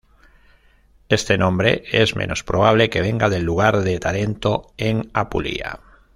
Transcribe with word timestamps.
Este 1.09 1.37
nombre 1.37 1.83
es 1.91 2.15
menos 2.15 2.43
probable 2.43 2.89
que 2.89 3.01
venga 3.01 3.29
del 3.29 3.43
lugar 3.43 3.81
de 3.81 3.99
Tarento 3.99 4.73
en 4.77 5.11
Apulia. 5.13 5.79